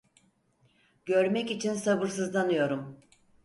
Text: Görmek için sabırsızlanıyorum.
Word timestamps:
Görmek 1.05 1.51
için 1.51 1.73
sabırsızlanıyorum. 1.73 2.99